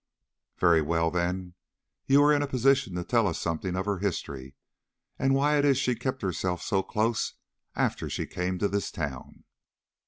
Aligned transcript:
"Very 0.57 0.81
well, 0.81 1.11
then, 1.11 1.53
you 2.07 2.23
are 2.23 2.33
in 2.33 2.41
a 2.41 2.47
position 2.47 2.95
to 2.95 3.03
tell 3.03 3.27
us 3.27 3.37
something 3.37 3.75
of 3.75 3.85
her 3.85 3.99
history, 3.99 4.55
and 5.19 5.35
why 5.35 5.59
it 5.59 5.63
is 5.63 5.77
she 5.77 5.93
kept 5.93 6.23
herself 6.23 6.59
so 6.63 6.81
close 6.81 7.35
after 7.75 8.09
she 8.09 8.25
came 8.25 8.57
to 8.57 8.67
this 8.67 8.89
town?" 8.89 9.43